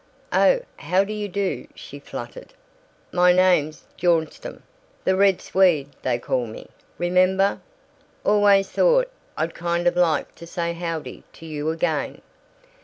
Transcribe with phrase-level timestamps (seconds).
[0.33, 2.55] "Oh, how do you do," she fluttered.
[3.11, 4.63] "My name 's Bjornstam.
[5.03, 6.69] 'The Red Swede' they call me.
[6.97, 7.61] Remember?
[8.23, 12.23] Always thought I'd kind of like to say howdy to you again."